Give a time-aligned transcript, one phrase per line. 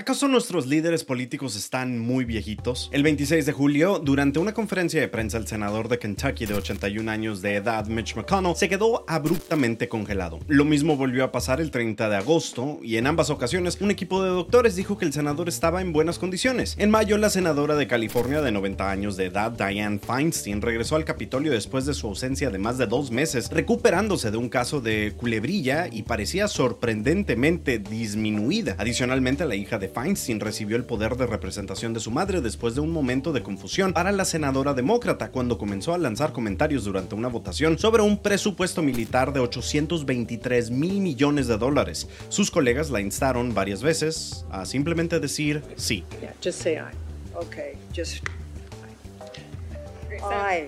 [0.00, 2.88] ¿Acaso nuestros líderes políticos están muy viejitos?
[2.90, 7.10] El 26 de julio, durante una conferencia de prensa, el senador de Kentucky de 81
[7.10, 10.38] años de edad, Mitch McConnell, se quedó abruptamente congelado.
[10.48, 14.22] Lo mismo volvió a pasar el 30 de agosto, y en ambas ocasiones un equipo
[14.22, 16.76] de doctores dijo que el senador estaba en buenas condiciones.
[16.78, 21.04] En mayo, la senadora de California de 90 años de edad, Dianne Feinstein, regresó al
[21.04, 25.12] Capitolio después de su ausencia de más de dos meses, recuperándose de un caso de
[25.14, 28.76] culebrilla y parecía sorprendentemente disminuida.
[28.78, 32.80] Adicionalmente, la hija de Feinstein recibió el poder de representación de su madre después de
[32.80, 37.28] un momento de confusión para la senadora demócrata cuando comenzó a lanzar comentarios durante una
[37.28, 42.08] votación sobre un presupuesto militar de 823 mil millones de dólares.
[42.28, 46.04] Sus colegas la instaron varias veces a simplemente decir sí.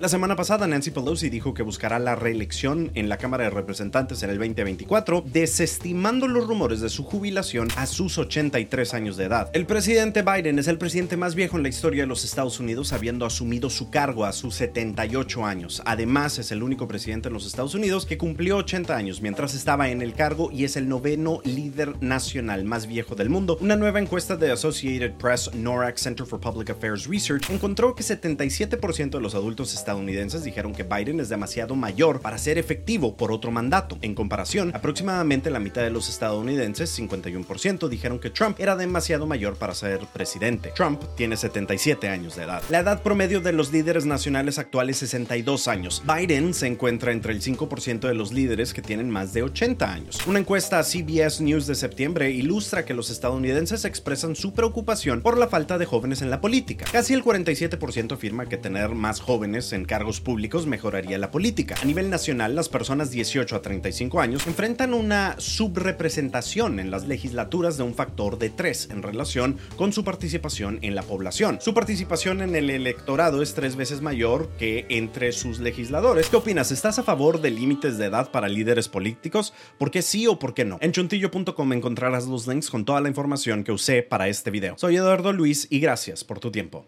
[0.00, 4.22] La semana pasada Nancy Pelosi dijo que buscará la reelección en la Cámara de Representantes
[4.22, 9.50] en el 2024, desestimando los rumores de su jubilación a sus 83 años de edad.
[9.52, 12.92] El presidente Biden es el presidente más viejo en la historia de los Estados Unidos,
[12.92, 15.82] habiendo asumido su cargo a sus 78 años.
[15.84, 19.90] Además, es el único presidente en los Estados Unidos que cumplió 80 años mientras estaba
[19.90, 23.58] en el cargo y es el noveno líder nacional más viejo del mundo.
[23.60, 29.10] Una nueva encuesta de Associated Press NORAC Center for Public Affairs Research encontró que 77%
[29.10, 33.50] de los adultos estadounidenses dijeron que Biden es demasiado mayor para ser efectivo por otro
[33.50, 33.98] mandato.
[34.00, 39.56] En comparación, aproximadamente la mitad de los estadounidenses, 51%, dijeron que Trump era demasiado mayor
[39.56, 40.72] para ser presidente.
[40.76, 42.62] Trump tiene 77 años de edad.
[42.70, 46.04] La edad promedio de los líderes nacionales actuales es 62 años.
[46.06, 50.24] Biden se encuentra entre el 5% de los líderes que tienen más de 80 años.
[50.28, 55.36] Una encuesta a CBS News de septiembre ilustra que los estadounidenses expresan su preocupación por
[55.36, 56.84] la falta de jóvenes en la política.
[56.92, 61.76] Casi el 47% afirma que tener jóvenes en cargos públicos mejoraría la política.
[61.80, 67.76] A nivel nacional, las personas 18 a 35 años enfrentan una subrepresentación en las legislaturas
[67.76, 71.58] de un factor de 3 en relación con su participación en la población.
[71.60, 76.28] Su participación en el electorado es tres veces mayor que entre sus legisladores.
[76.28, 76.72] ¿Qué opinas?
[76.72, 79.52] ¿Estás a favor de límites de edad para líderes políticos?
[79.78, 80.78] ¿Por qué sí o por qué no?
[80.80, 84.74] En chuntillo.com encontrarás los links con toda la información que usé para este video.
[84.78, 86.86] Soy Eduardo Luis y gracias por tu tiempo.